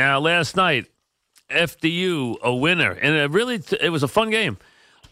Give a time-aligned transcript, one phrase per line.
[0.00, 0.86] Now, last night,
[1.50, 4.58] FDU a winner, and it really it was a fun game.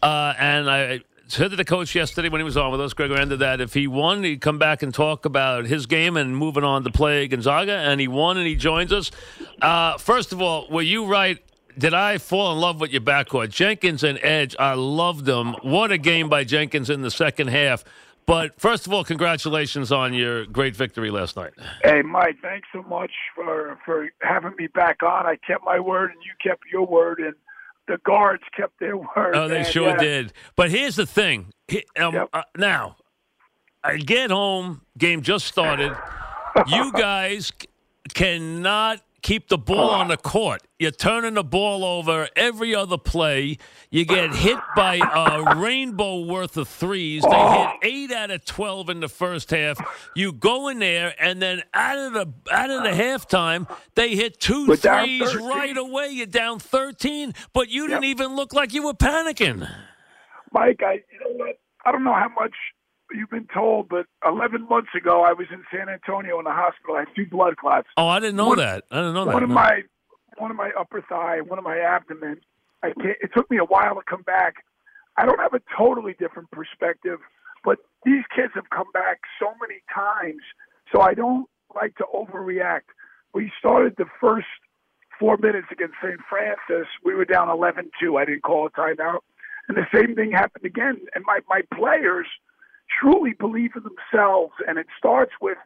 [0.01, 3.09] Uh, and I said to the coach yesterday when he was on with us, Greg
[3.09, 6.65] Herenda, that if he won, he'd come back and talk about his game and moving
[6.65, 7.71] on to play Gonzaga.
[7.71, 9.09] And he won, and he joins us.
[9.61, 11.39] Uh, first of all, were you right?
[11.77, 13.51] Did I fall in love with your backcourt?
[13.51, 15.55] Jenkins and Edge, I loved them.
[15.61, 17.85] What a game by Jenkins in the second half.
[18.25, 21.53] But first of all, congratulations on your great victory last night.
[21.83, 25.25] Hey, Mike, thanks so much for for having me back on.
[25.25, 27.33] I kept my word, and you kept your word, and
[27.87, 29.35] the guards kept their word.
[29.35, 29.71] Oh, they man.
[29.71, 29.97] sure Yeah.
[29.97, 30.33] did.
[30.55, 31.51] But here's the thing.
[31.99, 32.29] Um, Yep.
[32.33, 32.95] uh, now,
[33.83, 35.93] I get home, game just started.
[36.67, 37.67] you guys c-
[38.13, 40.61] cannot keep the ball on the court.
[40.77, 43.57] You're turning the ball over every other play.
[43.89, 47.23] You get hit by a rainbow worth of threes.
[47.23, 49.79] They hit eight out of twelve in the first half.
[50.15, 54.39] You go in there, and then out of the out of the halftime, they hit
[54.39, 56.09] 2 We're threes right away.
[56.09, 59.67] You're down thirteen, but you didn't even look like you were panicking.
[60.51, 61.59] Mike, I you know what?
[61.85, 62.53] I don't know how much
[63.13, 66.95] you've been told, but 11 months ago, I was in San Antonio in the hospital.
[66.95, 67.87] I had two blood clots.
[67.97, 68.83] Oh, I didn't know One- that.
[68.91, 69.33] I didn't know that.
[69.33, 69.55] One of no.
[69.55, 69.81] my
[70.37, 72.41] one of my upper thigh, one of my abdomen.
[72.81, 74.55] I can't, it took me a while to come back.
[75.15, 77.19] I don't have a totally different perspective,
[77.63, 80.41] but these kids have come back so many times,
[80.91, 82.89] so I don't like to overreact.
[83.33, 84.47] We started the first
[85.19, 86.19] four minutes against St.
[86.27, 86.87] Francis.
[87.05, 88.19] We were down 11-2.
[88.19, 89.19] I didn't call a timeout,
[89.67, 90.97] and the same thing happened again.
[91.13, 92.27] And my my players
[92.89, 95.57] truly believe in themselves, and it starts with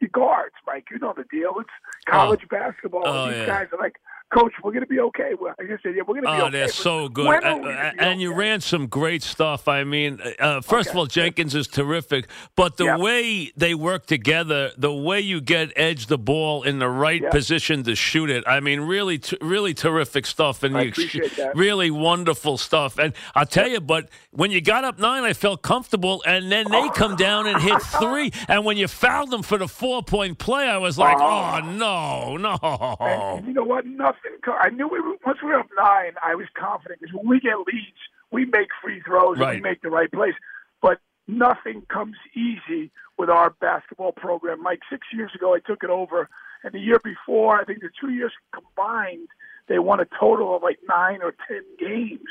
[0.00, 0.86] your guards, Mike.
[0.90, 1.54] You know the deal.
[1.60, 1.70] It's
[2.08, 2.10] oh.
[2.10, 3.02] college basketball.
[3.04, 3.46] Oh, These yeah.
[3.46, 3.96] guys are like,
[4.32, 5.32] Coach, we're going to be okay.
[5.38, 6.50] Well, I said, yeah, we're going to be Oh, okay.
[6.50, 7.26] they're so good.
[7.26, 8.38] when Uh, are we gonna uh, be and you okay?
[8.38, 9.66] ran some great stuff.
[9.66, 12.98] I mean, uh, first of all, Jenkins is terrific, but the Yep.
[13.00, 17.32] way they work together, the way you get Edge the ball in the right Yep.
[17.32, 20.62] position to shoot it, I mean, really, t- really terrific stuff.
[20.62, 21.52] And I that.
[21.56, 22.98] really wonderful stuff.
[22.98, 26.70] And I'll tell you, but when you got up nine, I felt comfortable, and then
[26.70, 28.30] they come down and hit three.
[28.48, 32.36] And when you fouled them for the four point play, I was like, oh, no,
[32.36, 32.96] no.
[33.00, 33.84] And you know what?
[33.86, 34.19] Nothing.
[34.46, 37.40] I knew we were, once we were up nine, I was confident because when we
[37.40, 37.98] get leads,
[38.30, 40.34] we make free throws and we make the right plays.
[40.80, 44.62] But nothing comes easy with our basketball program.
[44.62, 46.28] Mike, six years ago, I took it over,
[46.64, 49.28] and the year before, I think the two years combined,
[49.68, 52.28] they won a total of like nine or ten games.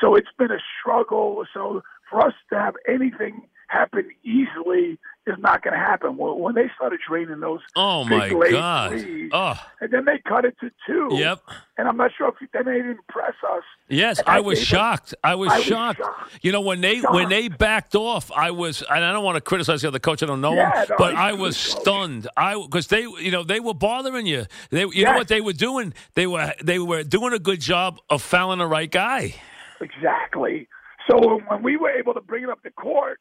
[0.00, 1.44] So it's been a struggle.
[1.52, 6.16] So for us to have anything happen easily is not going to happen.
[6.16, 8.92] When when they started draining those Oh, big my late God.
[8.92, 9.54] leads, Oh.
[9.80, 11.08] and then they cut it to two.
[11.12, 11.40] Yep.
[11.78, 13.62] And I'm not sure if then they didn't press us.
[13.88, 15.14] Yes, I was shocked.
[15.24, 15.98] I was I was shocked.
[15.98, 16.38] shocked.
[16.42, 17.14] You know when they Shocked.
[17.14, 20.22] when they backed off, I was and I don't want to criticize the other coach.
[20.22, 22.28] I don't know Yeah, him, no, but I was stunned.
[22.36, 24.46] I because they you know they were bothering you.
[24.70, 25.92] They you know what they were doing?
[26.14, 29.34] They were they were doing a good job of fouling the right guy.
[29.80, 30.68] Exactly.
[31.08, 33.20] So when we were able to bring it up the court,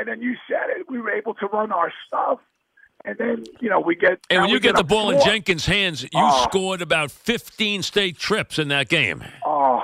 [0.00, 2.38] and then you said it, we were able to run our stuff.
[3.04, 4.18] And then you know we get.
[4.28, 5.20] And when you get the ball in.
[5.24, 6.42] Jenkins' hands, you Oh.
[6.50, 9.24] scored about 15 state trips in that game.
[9.46, 9.80] Oh,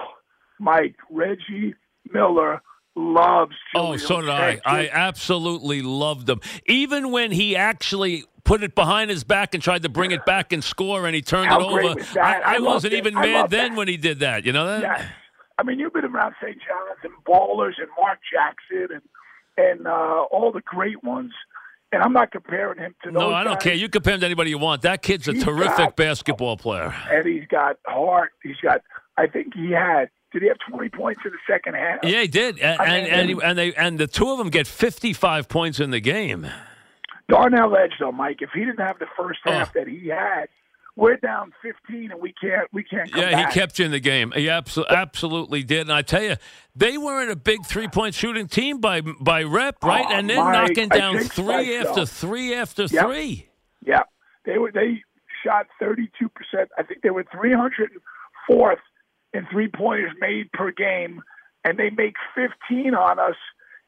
[0.58, 1.74] Mike Reggie
[2.12, 2.60] Miller
[2.94, 3.54] loves.
[3.74, 4.60] Oh, so did I.
[4.66, 6.40] I absolutely loved him.
[6.66, 10.52] Even when he actually put it behind his back and tried to bring it back
[10.52, 11.94] and score, and he turned How it over.
[11.96, 12.16] was?
[12.18, 12.98] I, I I wasn't it.
[12.98, 13.78] even mad then that.
[13.78, 14.44] when he did that.
[14.44, 14.82] You know that?
[14.82, 15.04] Yes.
[15.58, 16.54] I mean, you've been around St.
[16.58, 19.02] John's and Ballers and Mark Jackson and
[19.56, 21.32] and uh, all the great ones.
[21.92, 23.12] And I'm not comparing him to.
[23.12, 23.62] No, I don't guys.
[23.62, 23.74] care.
[23.74, 24.82] You compare him to anybody you want.
[24.82, 26.92] That kid's a He's terrific got- basketball player.
[27.10, 28.32] And he's got heart.
[28.42, 28.82] He's got.
[29.16, 30.10] I think he had.
[30.32, 32.00] Did he have 20 points in the second half?
[32.02, 34.50] Yeah, he did, and I mean, and, he, and they and the two of them
[34.50, 36.46] get fifty-five points in the game.
[37.28, 38.38] Darnell Edge, though, Mike.
[38.42, 39.78] If he didn't have the first half Oh.
[39.78, 40.46] that he had,
[40.96, 42.68] we're down 15, and we can't.
[42.72, 43.10] We can't.
[43.12, 43.52] Come Yeah, back.
[43.52, 44.32] he kept you in the game.
[44.34, 45.82] He abso- absolutely did.
[45.82, 46.36] And I tell you,
[46.74, 50.06] they weren't a big three-point shooting team by by rep, right?
[50.08, 51.88] Oh, and then Mike, knocking down three so.
[51.88, 53.48] after three after three.
[53.84, 54.02] Yeah,
[54.46, 54.72] they were.
[54.72, 55.02] They
[55.44, 56.70] shot 32 percent.
[56.78, 57.24] I think they were
[58.50, 58.76] 304th
[59.32, 61.22] in three pointers made per game,
[61.64, 63.36] and they make 15 on us,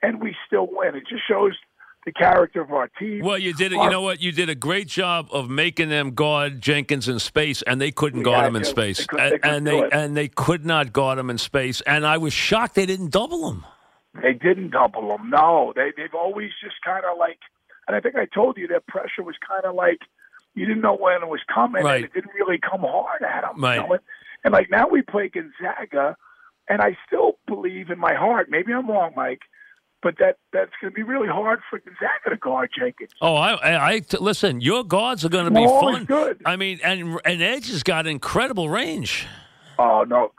[0.02, 0.94] and we still win.
[0.94, 1.56] It just shows
[2.06, 3.24] the character of our team.
[3.24, 3.76] Well, you did it.
[3.76, 4.20] You know what?
[4.22, 8.22] You did a great job of making them guard Jenkins in space, and they couldn't
[8.22, 8.68] guard him in to.
[8.68, 9.88] space, They they and, couldn't and they it.
[9.92, 11.80] and they could not guard him in space.
[11.82, 13.64] And I was shocked they didn't double him.
[14.22, 15.28] They didn't double them.
[15.30, 17.38] No, they they've always just kind of like,
[17.86, 19.98] and I think I told you that pressure was kind of like
[20.54, 21.96] you didn't know when it was coming, Right.
[21.96, 23.62] and it didn't really come hard at them.
[23.62, 23.76] Right.
[23.76, 23.92] You know?
[23.92, 24.00] and,
[24.44, 26.16] and like now we play Gonzaga,
[26.68, 28.48] and I still believe in my heart.
[28.50, 29.42] Maybe I'm wrong, Mike.
[30.02, 33.10] But that that's going to be really hard for Gonzaga to guard Jenkins.
[33.20, 34.60] Oh, I, I, I listen.
[34.60, 36.04] Your guards are going to be fun.
[36.04, 36.40] good.
[36.46, 39.26] I mean, and and Edge has got incredible range.
[39.78, 40.32] Oh no,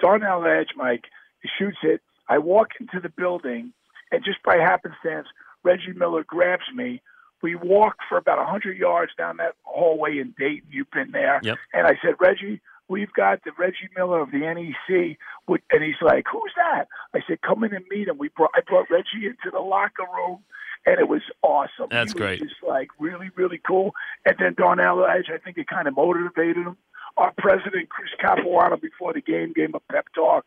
[0.00, 1.04] Darnell Edge, Mike,
[1.42, 2.00] he shoots it.
[2.28, 3.72] I walk into the building,
[4.12, 5.26] and just by happenstance,
[5.62, 7.02] Reggie Miller grabs me.
[7.42, 10.68] We walk for about a hundred yards down that hallway in Dayton.
[10.70, 11.56] You've been there, Yep.
[11.72, 12.60] and I said, Reggie,
[12.90, 15.16] we've got the Reggie Miller of the NEC,
[15.48, 18.60] and he's like, "Who's that?" I said, "Come in and meet him." We brought I
[18.60, 20.40] brought Reggie into the locker room,
[20.84, 21.86] and it was awesome.
[21.90, 22.40] That's he great.
[22.40, 23.94] Was just like really, really cool.
[24.26, 26.76] And then Darnell Edge, I think it kind of motivated him.
[27.16, 30.46] Our president, Chris Capuano, before the game, gave a pep talk.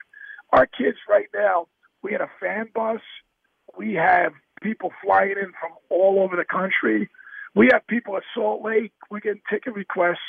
[0.52, 1.68] Our kids right now,
[2.02, 3.02] we had a fan bus.
[3.78, 7.10] We have people flying in from all over the country.
[7.56, 8.94] We have people at Salt Lake.
[9.10, 10.20] We're getting ticket requests.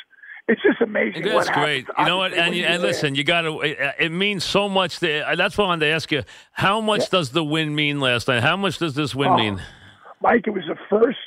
[0.47, 1.23] It's just amazing.
[1.23, 1.87] That's great.
[1.99, 2.35] You know what?
[2.35, 3.61] And, you, and listen, you got to.
[3.63, 4.99] It, it means so much.
[5.01, 7.99] To, uh, that's why I wanted to ask you: How much does the win mean
[7.99, 8.43] last night?
[8.43, 9.63] How much does this win Oh, mean?
[10.21, 11.19] Mike, it was the first.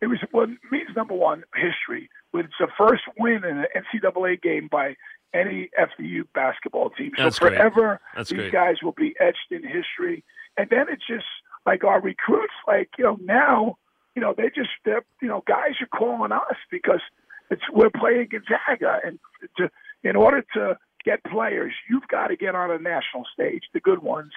[0.00, 2.08] It was what means number one history.
[2.34, 4.96] It's the first win in an NCAA game by
[5.32, 7.12] any FDU basketball team.
[7.16, 8.52] So That's forever, That's these great.
[8.52, 10.24] guys will be etched in history.
[10.58, 11.24] And then it's just
[11.66, 12.52] like our recruits.
[12.66, 13.76] Like you know now,
[14.14, 17.00] you know they just you know guys are calling us because
[17.50, 19.18] it's we're playing Gonzaga, and
[19.58, 19.70] to,
[20.02, 24.02] in order to get players, you've got to get on a national stage, the good
[24.02, 24.32] ones.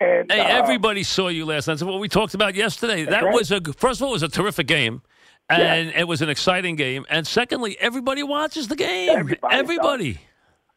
[0.00, 1.74] And Hey, uh, everybody saw you last night.
[1.74, 3.04] That's what we talked about yesterday.
[3.04, 3.34] That right.
[3.34, 5.02] was a first of all, it was a terrific game,
[5.48, 7.04] and it was an exciting game.
[7.08, 9.16] And secondly, everybody watches the game.
[9.16, 10.20] Everybody Everybody.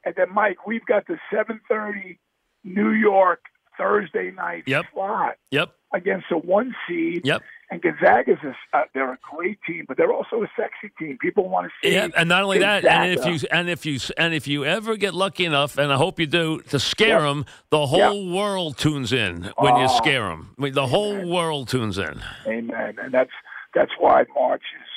[0.03, 2.17] And then, Mike, we've got the 7:30
[2.63, 3.41] New York
[3.77, 4.85] Thursday night Yep.
[4.93, 5.71] slot Yep.
[5.93, 7.21] Against a one seed.
[7.25, 7.41] Yep.
[7.69, 11.17] And Gonzaga's a, uh, they're a great team, but they're also a sexy team.
[11.21, 11.93] People want to see.
[11.93, 14.97] Yeah, and not only that, and if you and if you and if you ever
[14.97, 17.21] get lucky enough, and I hope you do, to scare Yep.
[17.21, 20.53] them, the whole world tunes in when you scare them.
[20.57, 22.21] I mean, the whole world tunes in.
[22.45, 22.97] Amen.
[23.01, 23.31] And that's
[23.73, 24.89] that's why March is.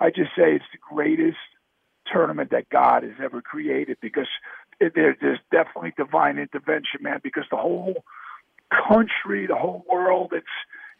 [0.00, 1.36] I just say it's the greatest
[2.10, 4.28] tournament that God has ever created because
[4.80, 7.20] there, there's definitely divine intervention, man.
[7.22, 8.04] Because the whole
[8.70, 10.46] country, the whole world, it's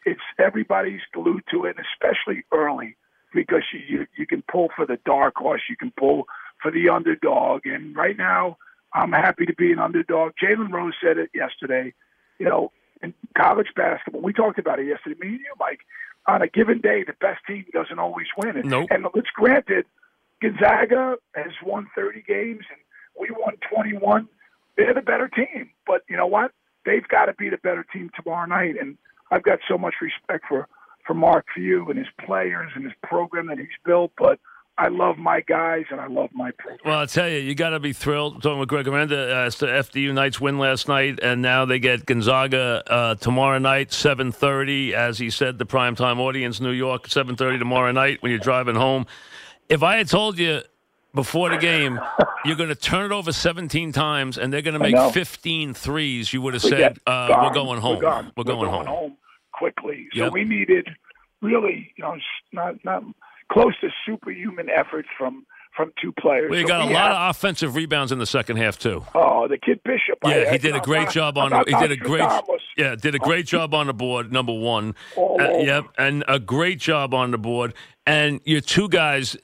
[0.04, 2.96] it's everybody's glued to it, especially early
[3.34, 6.26] because you, you you can pull for the dark horse, you can pull
[6.62, 8.56] for the underdog, and right now
[8.92, 10.32] I'm happy to be an underdog.
[10.42, 11.92] Jalen Rose said it yesterday.
[12.38, 12.72] You know,
[13.02, 15.16] in college basketball, we talked about it yesterday.
[15.20, 15.80] Me and you, Mike.
[16.28, 18.56] On a given day, the best team doesn't always win.
[18.56, 18.88] And, Nope.
[18.90, 19.86] and it's granted,
[20.42, 22.80] Gonzaga has won 30 games and
[23.18, 24.28] we won 21.
[24.76, 25.70] They're the better team.
[25.86, 26.50] But you know what?
[26.86, 28.76] They've got to be the better team tomorrow night.
[28.80, 28.96] And
[29.30, 30.68] I've got so much respect for,
[31.06, 34.12] for Mark Few and his players and his program that he's built.
[34.16, 34.38] But
[34.78, 36.80] I love my guys and I love my program.
[36.84, 38.42] Well, I'll tell you, you got to be thrilled.
[38.42, 41.78] Talking with Greg Herenda uh, as to FDU Knights win last night, and now they
[41.78, 44.92] get Gonzaga uh, tomorrow night, 7.30.
[44.92, 49.06] As he said, the primetime audience, New York, 7.30 tomorrow night when you're driving home.
[49.68, 50.60] If I had told you
[51.16, 51.98] before the game
[52.44, 56.32] you're going to turn it over 17 times and they're going to make 15 threes,
[56.32, 57.96] you would have said, uh, we're going home.
[57.96, 58.32] We're, gone.
[58.36, 59.16] We're going home.
[59.52, 60.06] quickly.
[60.14, 60.32] So Yep.
[60.32, 60.88] we needed
[61.42, 62.16] really, you know,
[62.52, 63.02] not not
[63.52, 65.44] close to superhuman efforts from
[65.76, 66.48] from two players.
[66.50, 69.04] Well, you So got a lot have- of offensive rebounds in the second half, too.
[69.14, 70.18] Oh, the kid Bishop.
[70.24, 71.50] Yeah, I- he did a great not- job on.
[71.50, 72.26] not He did a great.
[72.78, 74.32] Yeah, did a great job on the board.
[74.32, 74.94] Number one.
[75.16, 77.74] All Uh, yep, and a great job on the board.
[78.06, 79.36] And your two guys,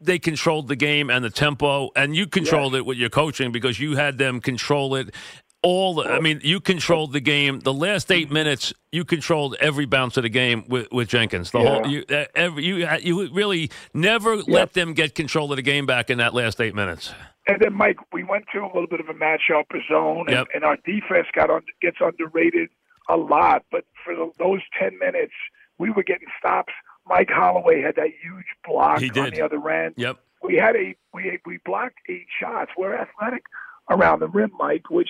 [0.00, 3.80] they controlled the game and the tempo, and you controlled it with your coaching because
[3.80, 5.14] you had them control it.
[5.62, 7.58] All the, I mean, you controlled the game.
[7.60, 11.50] The last eight minutes, you controlled every bounce of the game with, with Jenkins.
[11.50, 12.04] The whole, you,
[12.36, 16.34] every, you, you really never let them get control of the game back in that
[16.34, 17.12] last eight minutes.
[17.48, 20.48] And then, Mike, we went to a little bit of a matchup, zone, and, Yep.
[20.54, 22.68] and our defense got on, gets underrated
[23.08, 23.64] a lot.
[23.72, 25.34] But for the, those ten minutes,
[25.78, 26.72] we were getting stops.
[27.06, 29.34] Mike Holloway had that huge block He on did.
[29.34, 29.94] the other end.
[29.96, 30.18] Yep.
[30.42, 32.72] we had a we we blocked eight shots.
[32.76, 33.44] We're athletic
[33.90, 34.90] around the rim, Mike.
[34.90, 35.08] Which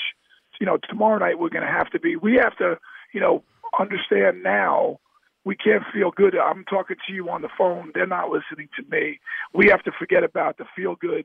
[0.60, 2.16] you know tomorrow night we're going to have to be.
[2.16, 2.78] We have to
[3.12, 3.42] you know
[3.78, 4.98] understand now.
[5.44, 6.36] We can't feel good.
[6.36, 7.92] I'm talking to you on the phone.
[7.94, 9.20] They're not listening to me.
[9.54, 11.24] We have to forget about the feel good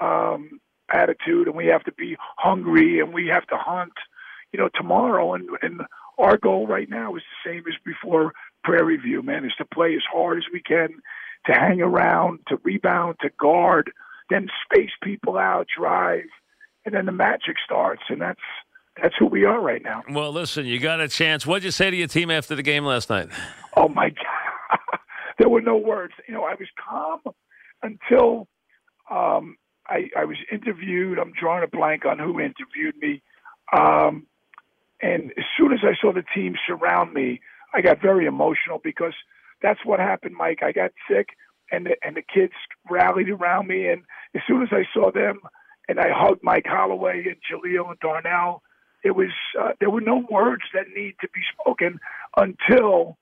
[0.00, 0.60] um,
[0.92, 3.92] attitude, and we have to be hungry, and we have to hunt.
[4.52, 5.82] You know tomorrow, and and
[6.18, 8.32] our goal right now is the same as before
[8.64, 9.22] Prairie View.
[9.22, 10.88] Man, is to play as hard as we can
[11.46, 13.90] to hang around, to rebound, to guard,
[14.30, 16.26] then space people out, drive,
[16.84, 18.02] and then the magic starts.
[18.08, 18.40] And that's
[19.00, 20.02] that's who we are right now.
[20.10, 21.46] Well, listen, you got a chance.
[21.46, 23.28] What'd you say to your team after the game last night?
[23.76, 24.78] Oh my God,
[25.38, 26.14] there were no words.
[26.28, 27.20] You know, I was calm
[27.82, 28.48] until
[29.10, 29.56] um,
[29.88, 31.18] I, I was interviewed.
[31.18, 33.22] I'm drawing a blank on who interviewed me.
[33.76, 34.26] Um,
[35.00, 37.40] And as soon as I saw the team surround me,
[37.74, 39.14] I got very emotional because
[39.62, 40.62] that's what happened, Mike.
[40.62, 41.30] I got sick,
[41.70, 42.52] and the, and the kids
[42.90, 44.02] rallied around me, and
[44.34, 45.40] as soon as I saw them,
[45.88, 48.62] and I hugged Mike Holloway and Jahlil and Darnell,
[49.04, 51.98] it was uh, there were no words that need to be spoken
[52.36, 53.16] until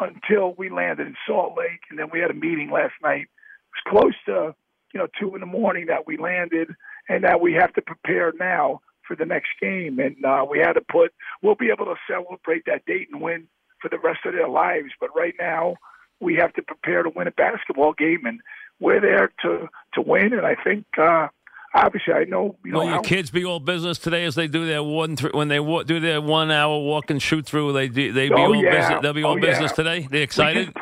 [0.00, 3.28] until we landed in Salt Lake, and then we had a meeting last night.
[3.28, 4.54] It was close to
[4.92, 6.68] you know two in the morning that we landed,
[7.08, 10.72] and that we have to prepare now for the next game, and uh, we had
[10.72, 11.12] to put.
[11.40, 13.46] We'll be able to celebrate that date and win
[13.82, 15.76] for the rest of their lives, but right now
[16.20, 18.40] we have to prepare to win a basketball game, and
[18.80, 20.32] we're there to to win.
[20.32, 20.86] And I think.
[20.98, 21.28] uh
[21.74, 22.54] obviously I know.
[22.66, 25.32] You know Will your kids be all business today as they do their one th-
[25.32, 27.72] when they wa- do their one hour walk and shoot through?
[27.72, 28.70] They do, they be Oh, all yeah.
[28.78, 28.98] business.
[29.00, 29.76] They'll be all Oh, business yeah.
[29.76, 30.06] today.
[30.10, 30.76] They excited.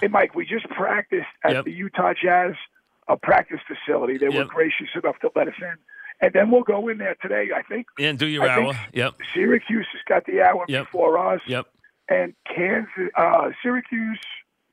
[0.00, 1.64] hey, Mike, we just practiced at Yep.
[1.64, 2.54] the Utah Jazz
[3.08, 4.18] uh, practice facility.
[4.18, 4.46] They were Yep.
[4.48, 5.74] gracious enough to let us in,
[6.20, 7.48] and then we'll go in there today.
[7.52, 8.72] I think and do your I hour.
[8.92, 9.14] Yep.
[9.34, 10.84] Syracuse has got the hour Yep.
[10.84, 11.66] before us, Yep.
[12.08, 14.20] And Kansas, uh, Syracuse,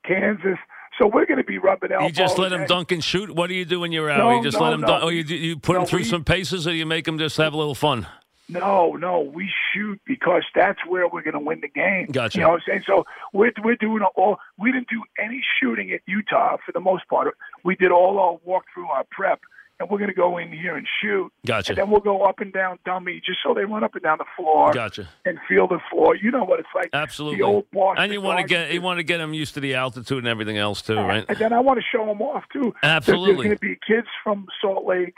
[0.04, 0.58] Kansas.
[0.98, 2.08] So we're going to be rubbing elbows.
[2.10, 3.30] You just let them and- dunk and shoot.
[3.30, 4.18] What do you do when you're out?
[4.18, 4.86] No, you just no, let them no.
[4.86, 5.02] dunk.
[5.04, 7.36] Oh, you you put them No, through we- some paces, or you make them just
[7.38, 8.06] have a little fun.
[8.46, 12.08] No, no, we shoot because that's where we're going to win the game.
[12.12, 12.36] Gotcha.
[12.38, 12.82] You know what I'm saying?
[12.86, 14.38] So we're we're doing all.
[14.58, 17.34] We didn't do any shooting at Utah for the most part.
[17.64, 19.40] We did all our walkthrough, our prep,
[19.80, 21.32] and we're going to go in here and shoot.
[21.46, 21.72] Gotcha.
[21.72, 24.18] And then we'll go up and down dummy, just so they run up and down
[24.18, 25.08] the floor Gotcha.
[25.24, 26.14] and feel the floor.
[26.14, 26.90] You know what it's like.
[26.92, 27.38] Absolutely.
[27.38, 29.60] The old Boston And you want to get you want to get them used to
[29.60, 31.24] the altitude and everything else too, right?
[31.28, 32.74] And then I want to show them off too.
[32.82, 33.34] Absolutely.
[33.34, 35.14] There's going to be kids from Salt Lake.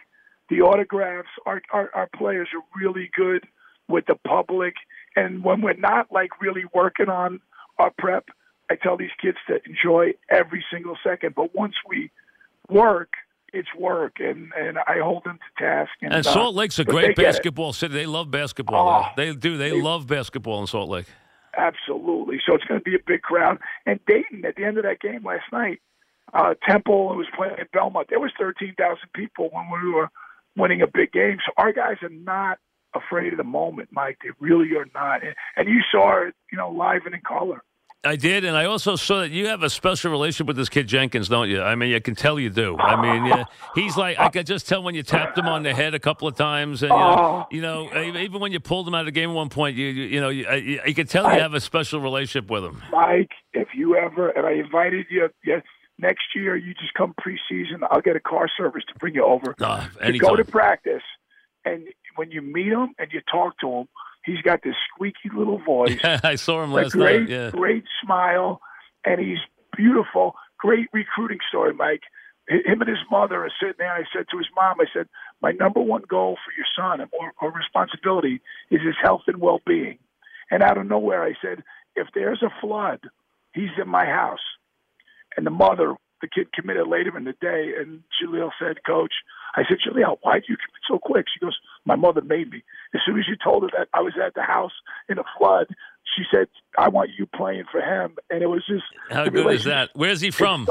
[0.49, 1.29] The autographs.
[1.45, 3.47] Our, our our players are really good
[3.89, 4.75] with the public.
[5.17, 7.41] And when we're not like really working on
[7.79, 8.29] our prep,
[8.71, 11.35] I tell these kids to enjoy every single second.
[11.35, 12.11] But once we
[12.69, 13.11] work,
[13.59, 15.91] it's work, and and I hold them to task.
[16.03, 17.33] And, And uh, Salt Lake's a great they get it.
[17.33, 17.95] basketball city.
[17.95, 19.05] They love basketball.
[19.05, 19.57] Oh, they do.
[19.57, 21.07] They, they- love basketball in Salt Lake.
[21.59, 22.39] Absolutely.
[22.47, 23.59] So it's going to be a big crowd.
[23.87, 25.81] And Dayton, at the end of that game last night,
[26.35, 28.09] uh, Temple was playing at Belmont.
[28.11, 28.77] There was 13,000
[29.15, 30.09] people when we were
[30.55, 31.39] winning a big game.
[31.47, 32.59] So our guys are not
[32.95, 34.19] afraid of the moment, Mike.
[34.23, 35.23] They really are not.
[35.25, 37.63] And, and you saw it, you know, live and in color.
[38.07, 40.87] I did, and I also saw that you have a special relationship with this kid
[40.87, 41.61] Jenkins, don't you?
[41.61, 42.77] I mean, you can tell you do.
[42.79, 43.45] I mean, yeah,
[43.75, 46.29] he's like I could just tell when you tapped him on the head a couple
[46.29, 49.13] of times, and you know, you know even when you pulled him out of the
[49.13, 51.55] game at one point, you you, you know, you, you, you could tell you have
[51.55, 52.83] a special relationship with him.
[52.93, 55.63] Mike, if you ever, and I invited you, yes,
[55.99, 57.87] next year, you just come preseason.
[57.91, 59.55] I'll get a car service to bring you over.
[59.61, 61.03] Ah, to go to practice,
[61.65, 63.89] and when you meet him and you talk to him,
[64.27, 65.97] he's got this squeaky little voice.
[66.03, 67.29] Yeah, I saw him last great, night.
[67.31, 67.51] Yeah.
[67.51, 68.61] great smile,
[69.05, 69.39] and he's
[69.75, 70.35] beautiful.
[70.59, 72.03] Great recruiting story, Mike.
[72.49, 73.93] Him and his mother are sitting there.
[73.93, 75.09] I said to his mom, I said,
[75.43, 78.41] my number one goal for your son or, or responsibility
[78.71, 79.99] is his health and well-being.
[80.51, 81.65] And out of nowhere, I said,
[81.97, 83.01] if there's a flood,
[83.53, 84.39] he's in my house.
[85.37, 89.13] And the mother, the kid committed later in the day, and Jahlil said, Coach,
[89.55, 91.27] I said, Jahlil, why did you commit so quick?
[91.33, 92.63] She goes, My mother made me.
[92.95, 94.73] As soon as you told her that I was at the house
[95.09, 95.69] in a flood,
[96.17, 98.17] she said, I want you playing for him.
[98.31, 99.91] And it was just How good is that?
[99.95, 100.67] Where's he from?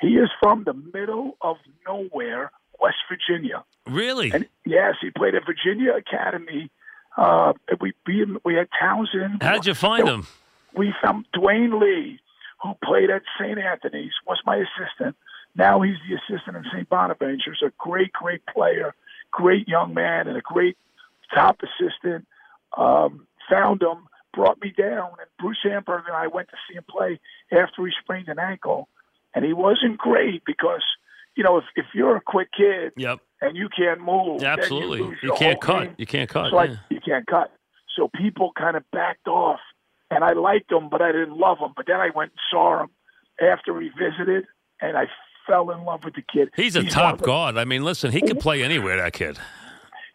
[0.00, 3.64] He is from the middle of nowhere, West Virginia.
[3.86, 4.32] Really?
[4.32, 6.70] And yes, he played at Virginia Academy.
[7.16, 7.92] Uh, we.
[8.44, 9.42] We had Townsend.
[9.42, 10.26] How'd you find him?
[10.74, 12.18] We found Dwayne Lee,
[12.62, 13.58] who played at St.
[13.58, 15.16] Anthony's, was my assistant.
[15.54, 16.88] Now he's the assistant at St.
[16.88, 17.62] Bonaventure's.
[17.66, 18.94] A great, great player,
[19.30, 20.76] great young man, and a great
[21.34, 22.26] top assistant.
[22.76, 26.84] Um, found him, brought me down, and Bruce Hamburg and I went to see him
[26.88, 28.88] play after he sprained an ankle,
[29.34, 30.82] and he wasn't great because
[31.36, 33.18] you know if if you're a quick kid Yep.
[33.42, 35.00] and you can't move, then Absolutely.
[35.00, 35.82] you, You can't cut.
[35.84, 35.94] game.
[35.98, 36.50] You can't cut.
[36.50, 36.76] So I, yeah.
[36.88, 37.52] you can't cut.
[37.96, 39.60] So people kind of backed off,
[40.14, 41.72] and I liked him, but I didn't love him.
[41.76, 42.90] But then I went and saw him
[43.40, 44.44] after he visited,
[44.80, 45.04] and I
[45.46, 46.50] fell in love with the kid.
[46.54, 47.56] He's a one top the- guard.
[47.56, 48.96] I mean, listen, he can play anywhere.
[48.98, 49.38] That kid.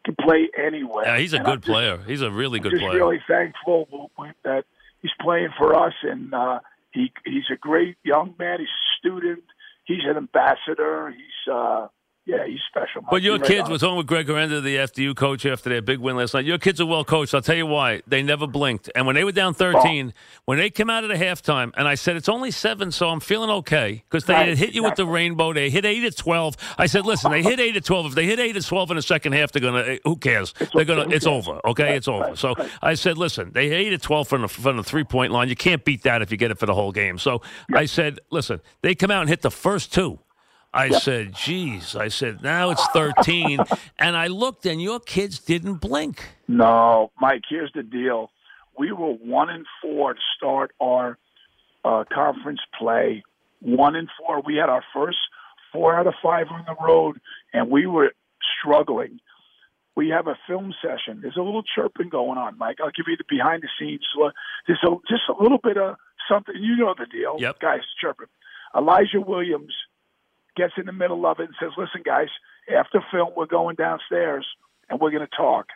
[0.06, 1.06] Can play anywhere.
[1.06, 1.98] Yeah, he's a And good I'm just- player.
[2.08, 2.98] He's a really good just player.
[2.98, 4.12] really thankful
[4.44, 4.64] that
[5.02, 6.60] he's playing for us, and uh,
[6.92, 8.60] he he's a great young man.
[8.60, 9.44] He's a student.
[9.84, 11.10] He's an ambassador.
[11.12, 11.88] He's uh,
[12.28, 13.02] yeah, he's special.
[13.02, 13.10] Mike.
[13.12, 15.82] But your You're right kids was on with Greg Herenda, the FDU coach, after their
[15.82, 16.46] big win last night.
[16.46, 17.34] Your kids are well coached.
[17.34, 18.02] I'll tell you why.
[18.06, 18.90] They never blinked.
[18.96, 20.14] And when they were down 13,
[20.46, 23.22] when they came out at the halftime, and I said, it's only seven, so I'm
[23.22, 25.54] feeling okay, because they Right, had hit you with the rainbow.
[25.54, 26.56] They hit 8 at 12.
[26.78, 28.06] I said, listen, they hit 8 at 12.
[28.08, 30.18] If they hit 8 at 12 in the second half, they're going to, eh, who
[30.18, 30.54] cares?
[30.74, 31.84] They're going to, it's over, okay?
[31.84, 32.24] Right, it's over.
[32.26, 32.54] right, So.
[32.82, 35.50] I said, listen, they hit 8 at 12 from the, from the three point line.
[35.50, 37.18] You can't beat that if you get it for the whole game.
[37.18, 37.42] So
[37.74, 40.20] I said, listen, they come out and hit the first two.
[40.74, 41.96] I said, geez.
[41.96, 43.60] I said, now it's 13.
[44.00, 46.24] and I looked, and your kids didn't blink.
[46.48, 47.44] No, Mike.
[47.50, 48.32] Here's the deal.
[48.78, 51.18] we were one and four to start our
[51.84, 53.24] uh, conference play.
[53.62, 54.42] One and four.
[54.46, 55.18] We had our first
[55.72, 57.20] four out of five on the road,
[57.54, 58.14] and we were
[58.60, 59.20] struggling.
[59.96, 61.22] We have a film session.
[61.22, 62.78] There's a little chirping going on, Mike.
[62.84, 64.06] I'll give you the behind the scenes.
[64.68, 65.96] There's a, just a little bit of
[66.30, 66.54] something.
[66.56, 67.38] You know the deal.
[67.40, 67.60] Yep.
[67.60, 68.28] Guys chirping.
[68.76, 69.74] Elijah Williams
[70.58, 72.28] gets in the middle of it and says, "Listen, guys,
[72.76, 74.46] after film, we're going downstairs
[74.90, 75.68] and we're going to talk."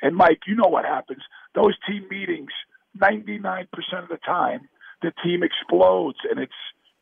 [0.00, 1.22] And Mike, you know what happens?
[1.54, 2.52] Those team meetings,
[2.96, 3.68] 99%
[4.02, 4.68] of the time,
[5.02, 6.52] the team explodes and it's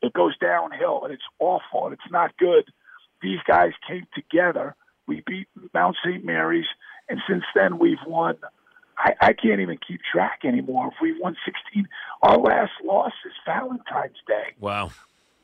[0.01, 2.65] it goes downhill and it's awful and it's not good.
[3.21, 4.75] These guys came together.
[5.07, 6.23] We beat Mount St.
[6.23, 6.67] Mary's,
[7.09, 8.35] and since then we've won.
[8.97, 10.87] I, I can't even keep track anymore.
[10.87, 11.87] If we've won 16,
[12.23, 14.55] our last loss is Valentine's Day.
[14.59, 14.91] Wow.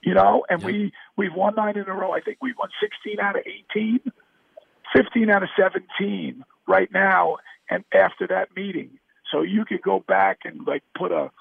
[0.04, 0.72] You know, and yep.
[0.72, 2.12] we we've won nine in a row.
[2.12, 3.44] I think we've won 16 out of
[3.76, 4.00] 18,
[4.94, 7.38] 15 out of 17 right now,
[7.70, 9.00] and after that meeting.
[9.32, 11.32] So you could go back and like put a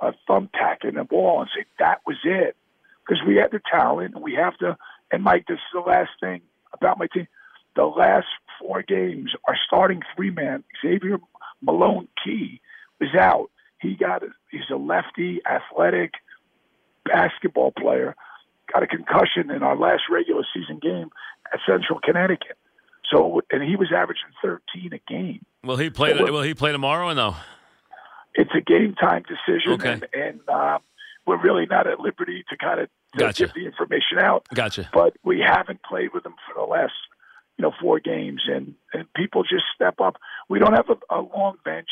[0.00, 2.56] a thumbtack in the ball and say that was it
[3.06, 4.76] because we had the talent and we have to.
[5.10, 7.28] And Mike, this is the last thing about my team.
[7.76, 8.26] The last
[8.60, 11.18] four games, our starting three man Xavier
[11.60, 12.60] Malone Key
[13.00, 13.50] was out.
[13.80, 16.12] He got he's a lefty, athletic
[17.04, 18.14] basketball player.
[18.72, 21.10] Got a concussion in our last regular season game
[21.52, 22.56] at Central Connecticut.
[23.10, 25.44] So, and he was averaging 13 a game.
[25.64, 26.16] Will he play?
[26.16, 27.36] So will he play tomorrow or no?
[28.34, 29.92] It's a game time decision, okay.
[29.92, 30.78] and, and uh,
[31.26, 33.46] we're really not at liberty to kind of gotcha.
[33.46, 34.46] give the information out.
[34.54, 34.88] Gotcha.
[34.92, 36.94] But we haven't played with him for the last,
[37.58, 40.16] you know, four games, and and people just step up.
[40.48, 41.88] We don't have a, a long bench,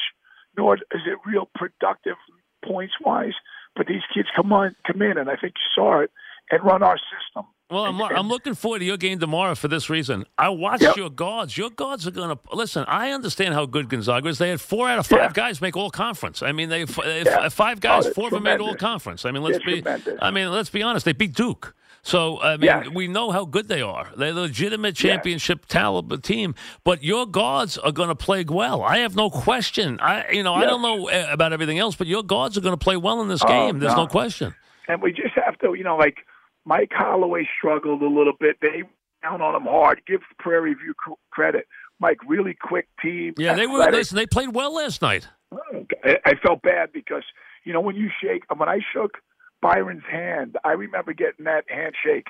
[0.57, 2.17] nor is it real productive
[2.65, 3.35] points wise.
[3.77, 6.11] But these kids come on, come in, and I think you saw it,
[6.51, 7.47] and run our system.
[7.71, 10.25] Well, I'm, I'm looking forward to your game tomorrow for this reason.
[10.37, 10.97] I watched Yep.
[10.97, 11.57] your guards.
[11.57, 12.85] Your guards are going to listen.
[12.89, 14.39] I understand how good Gonzaga is.
[14.39, 15.33] They had four out of five Yeah.
[15.33, 16.43] guys make all conference.
[16.43, 17.49] I mean, they, they Yeah.
[17.49, 19.25] five guys, Oh, four of them made all conference.
[19.25, 19.83] I mean, let's They're be.
[19.83, 20.19] tremendous.
[20.21, 21.05] I mean, let's be honest.
[21.05, 21.77] They beat Duke.
[22.03, 22.89] So I mean, Yes.
[22.89, 24.09] we know how good they are.
[24.17, 25.13] They're a legitimate Yes.
[25.13, 26.55] championship talent team.
[26.85, 28.83] But your guards are going to play well.
[28.83, 29.99] I have no question.
[30.01, 32.73] I, you know, I don't know uh, about everything else, but your guards are going
[32.79, 33.79] to play well in this Oh, game.
[33.81, 34.09] There's no no.
[34.09, 34.55] question.
[34.89, 36.19] and we just have to, you know, like
[36.65, 38.57] Mike Holloway struggled a little bit.
[38.61, 38.83] They
[39.23, 40.01] down on him hard.
[40.07, 41.67] Give Prairie View cr- credit.
[42.01, 43.35] Mike, really quick team.
[43.37, 43.91] Yeah, they were.
[43.91, 45.29] Listen, they played well last night.
[46.25, 47.25] I felt bad because
[47.65, 49.19] you know when you shake when I shook
[49.63, 52.29] Byron's hand, I remember getting that handshake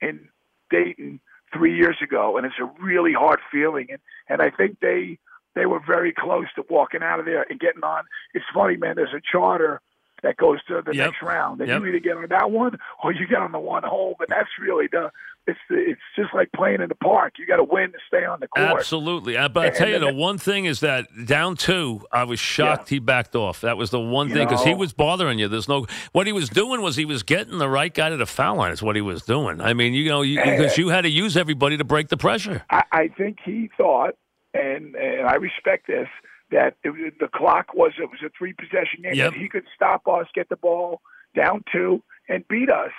[0.00, 0.28] in
[0.70, 1.20] Dayton
[1.52, 3.86] three years ago, and it's a really hard feeling.
[3.90, 5.18] And and I think they
[5.54, 8.04] they were very close to walking out of there and getting on.
[8.34, 8.96] It's funny, man.
[8.96, 9.80] There's a charter
[10.22, 11.06] that goes to the Yep.
[11.12, 11.80] next round, and Yep.
[11.80, 14.14] you either get on that one or you get on the one home.
[14.20, 15.10] And that's really the
[15.46, 17.34] it's it's just like playing in the park.
[17.38, 18.78] You got to win to stay on the court.
[18.78, 19.36] Absolutely.
[19.36, 22.88] Uh, But I tell you, the one thing is that down two, I was shocked
[22.88, 23.60] he backed off.
[23.60, 25.48] That was the one You thing because he was bothering you.
[25.48, 28.26] There's no what he was doing was he was getting the right guy to the
[28.26, 28.72] foul line.
[28.72, 29.60] Is what he was doing.
[29.60, 32.64] I mean, you know, because you had to use everybody to break the pressure.
[32.70, 34.14] I, I think he thought,
[34.54, 36.08] and and I respect this,
[36.50, 39.14] that it the clock was it was a three possession game.
[39.14, 39.34] Yep.
[39.34, 41.00] He could stop us, get the ball
[41.34, 42.92] down two, and beat us.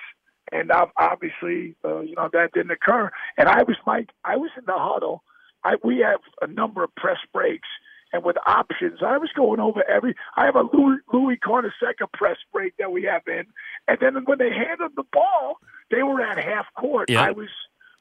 [0.51, 3.11] And ob- obviously, uh, you know that didn't occur.
[3.37, 4.09] And I was Mike.
[4.23, 5.23] I was in the huddle.
[5.63, 7.67] I we have a number of press breaks.
[8.13, 10.15] And with options, I was going over every.
[10.37, 13.43] I have a Louis, Louis Carnesecca press break that we have in,
[13.87, 15.57] and then when they handed the ball,
[15.91, 17.09] they were at half court.
[17.09, 17.19] Yep.
[17.21, 17.49] I was,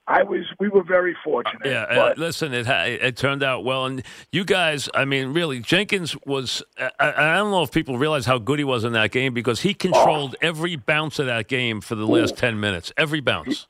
[0.08, 0.44] I was.
[0.60, 1.66] We were very fortunate.
[1.66, 5.58] Yeah, but- listen, it ha- it turned out well, and you guys, I mean, really,
[5.60, 6.62] Jenkins was.
[6.78, 9.62] I, I don't know if people realize how good he was in that game because
[9.62, 10.46] he controlled Oh.
[10.46, 13.66] every bounce of that game for the last ten minutes, every bounce.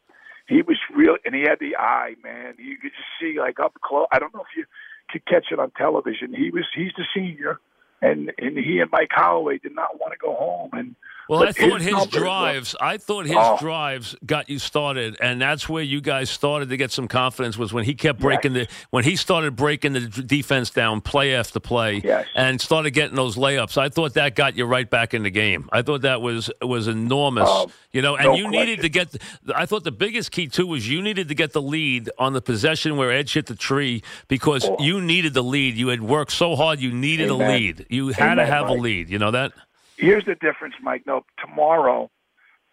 [0.48, 2.54] he was real, and he had the eye, man.
[2.58, 4.06] You could just see like up close.
[4.12, 4.64] I don't know if you
[5.10, 6.34] could catch it on television.
[6.34, 7.60] He was he's the senior,
[8.02, 10.70] and and he and Mike Holloway did not want to go home.
[10.74, 10.96] And
[11.28, 12.76] Well, I thought his drives.
[12.80, 13.56] I thought his Oh.
[13.60, 17.58] drives got you started, and that's where you guys started to get some confidence.
[17.58, 21.58] Was when he kept breaking the when he started breaking the defense down, play after
[21.58, 22.26] play, Yes.
[22.36, 23.76] and started getting those layups.
[23.76, 25.68] I thought that got you right back in the game.
[25.72, 27.48] I thought that was was enormous.
[27.50, 29.16] Oh, you know, and no you needed to get.
[29.54, 32.40] I thought the biggest key too was you needed to get the lead on the
[32.42, 34.76] possession where Edge hit the tree because Oh.
[34.80, 35.74] you needed the lead.
[35.76, 36.78] You had worked so hard.
[36.80, 37.86] You needed a lead.
[37.88, 39.08] You had to Amen, have a lead.
[39.08, 39.52] You know that.
[39.96, 41.02] Here's the difference, Mike.
[41.06, 42.10] No, tomorrow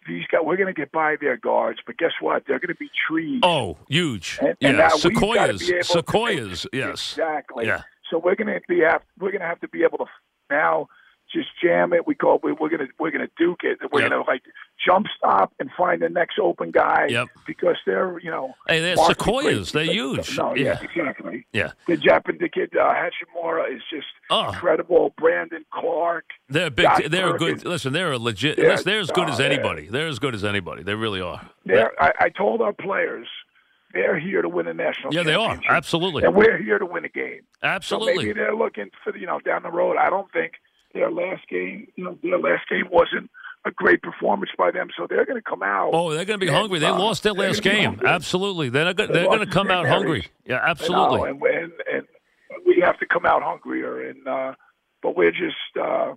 [0.06, 2.44] these guys we're going to get by their guards, but guess what?
[2.46, 3.40] They're going to be trees.
[3.42, 4.38] Oh, huge.
[4.40, 5.88] And- yeah, and now we've gotta sequoias.
[5.88, 7.12] Sequoias, yes.
[7.12, 7.66] exactly.
[7.66, 7.82] Yeah.
[8.10, 10.04] So we're going to be have we're going to have to be able to
[10.50, 10.88] now
[11.34, 12.06] just jam it.
[12.06, 12.40] We go.
[12.42, 13.78] We, we're gonna we're gonna duke it.
[13.92, 14.10] We're Yep.
[14.10, 14.42] gonna like
[14.84, 17.06] jump stop and find the next open guy.
[17.10, 17.28] Yep.
[17.46, 18.54] Because they're you know.
[18.68, 19.72] Hey, they're sequoias.
[19.72, 20.38] They're huge.
[20.38, 20.78] No, Yeah.
[20.80, 21.46] yeah, exactly.
[21.52, 21.72] Yeah.
[21.86, 24.48] The Japan, the kid uh, Hachimura is just Oh.
[24.48, 25.12] incredible.
[25.18, 26.30] Brandon Clarke.
[26.48, 26.84] They're big.
[26.86, 27.64] Josh they're good.
[27.64, 28.58] Listen, they're a legit.
[28.58, 29.48] Yeah, they're as good as uh, yeah.
[29.50, 29.88] anybody.
[29.88, 30.82] They're as good as anybody.
[30.82, 31.40] They really are.
[31.66, 33.26] They're, I, I told our players
[33.92, 35.58] they're here to win a national Yeah, they are.
[35.68, 36.24] Absolutely.
[36.24, 37.42] And we're here to win a game.
[37.60, 38.16] So Absolutely.
[38.26, 39.96] maybe they're looking for you know down the road.
[39.96, 40.54] I don't think
[40.94, 43.30] their last game, you know, their last game wasn't
[43.66, 45.90] a great performance by them, so they're going to come out.
[45.92, 46.78] Oh, they're going to be and, hungry.
[46.78, 48.00] They uh, lost their last game.
[48.04, 48.68] Absolutely.
[48.68, 48.96] They're not.
[48.96, 50.26] go- They They're going to come out hungry.
[50.46, 51.30] Yeah, absolutely.
[51.30, 51.72] and, and
[52.50, 54.52] and we have to come out hungrier, and uh,
[55.02, 56.12] but we're just uh,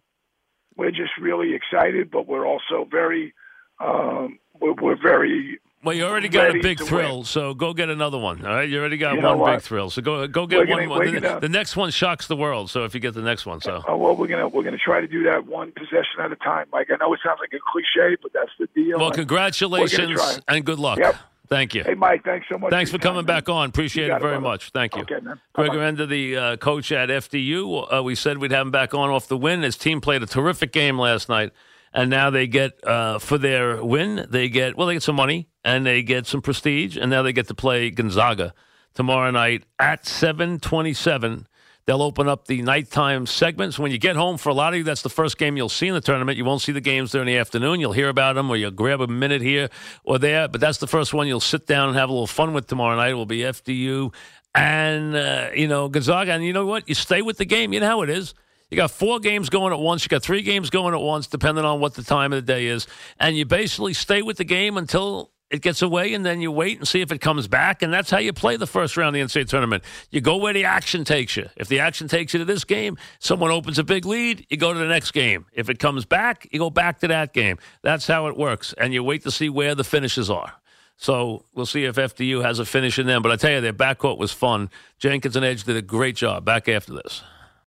[0.75, 3.33] we're just really excited, but we're also very
[3.79, 7.25] um, we're, we're very Well, you already got a big thrill, win.
[7.25, 8.43] so go get another one.
[8.45, 10.87] All right, you already got You one big thrill, so go go get one.
[10.87, 11.05] gonna- more.
[11.05, 12.69] the, the next one shocks the world.
[12.69, 15.01] So if you get the next one, so uh, well, we're gonna we're gonna try
[15.01, 16.65] to do that one possession at a time.
[16.73, 18.97] Like I know it sounds like a cliche, but that's the deal.
[18.99, 20.97] well, congratulations and good luck.
[20.99, 21.15] Yep.
[21.49, 21.83] Thank you.
[21.83, 22.71] Hey, Mike, thanks so much.
[22.71, 23.37] Thanks for time, coming man.
[23.37, 23.69] back on.
[23.69, 24.71] Appreciate it got it, very much.
[24.71, 25.03] Thank you.
[25.03, 25.39] Okay, man.
[25.53, 27.87] Greg Herenda, the uh, coach at FDU.
[27.99, 29.61] Uh, we said we'd have him back on off the win.
[29.61, 31.53] His team played a terrific game last night,
[31.93, 34.25] and now they get uh, for their win.
[34.29, 37.34] They get well, they get some money and they get some prestige, and now they
[37.34, 38.53] get to play Gonzaga
[38.93, 41.45] tomorrow night at seven twenty-seven.
[41.86, 43.77] They'll open up the nighttime segments.
[43.77, 45.88] When you get home, for a lot of you, that's the first game you'll see
[45.88, 46.38] in the tournament.
[46.38, 47.82] You won't see the games during the afternoon.
[47.82, 49.69] You'll hear about them or you'll grab a minute here
[50.03, 50.47] or there.
[50.49, 52.97] But that's the first one you'll sit down and have a little fun with tomorrow
[52.97, 53.12] night.
[53.12, 54.13] It will be FDU
[54.53, 56.34] and, uh, you know, Gonzaga.
[56.34, 56.89] And you know what?
[56.89, 57.71] You stay with the game.
[57.71, 58.34] You know how it is.
[58.69, 60.03] You got four games going at once.
[60.03, 62.67] You got three games going at once, depending on what the time of the day
[62.67, 62.86] is.
[63.17, 66.77] And you basically stay with the game until it gets away, and then you wait
[66.77, 67.81] and see if it comes back.
[67.81, 69.83] And that's how you play the first round of the NCAA tournament.
[70.12, 71.49] You go where the action takes you.
[71.55, 74.73] If the action takes you to this game, someone opens a big lead, you go
[74.73, 75.45] to the next game.
[75.53, 77.57] If it comes back, you go back to that game.
[77.81, 78.73] That's how it works.
[78.77, 80.53] And you wait to see where the finishes are.
[80.97, 83.21] So we'll see if FDU has a finish in them.
[83.21, 84.69] But I tell you, their backcourt was fun.
[84.97, 86.43] Jenkins and Edge did a great job.
[86.43, 87.21] Back after this.